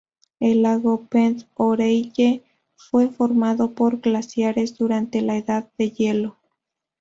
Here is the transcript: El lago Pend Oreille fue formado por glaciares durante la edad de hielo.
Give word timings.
El 0.39 0.63
lago 0.63 1.05
Pend 1.11 1.43
Oreille 1.53 2.43
fue 2.75 3.09
formado 3.11 3.75
por 3.75 3.99
glaciares 3.99 4.75
durante 4.79 5.21
la 5.21 5.37
edad 5.37 5.69
de 5.77 5.91
hielo. 5.91 6.37